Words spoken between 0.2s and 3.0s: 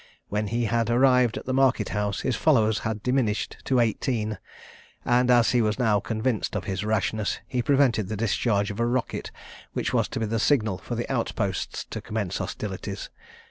When he had arrived at the market house, his followers